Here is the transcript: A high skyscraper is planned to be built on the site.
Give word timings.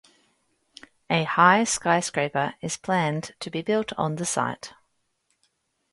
A 1.11 1.25
high 1.25 1.63
skyscraper 1.63 2.55
is 2.59 2.75
planned 2.75 3.35
to 3.39 3.51
be 3.51 3.61
built 3.61 3.93
on 3.99 4.15
the 4.15 4.25
site. 4.25 4.73